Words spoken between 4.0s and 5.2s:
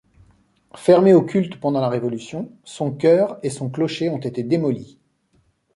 ont été démolis.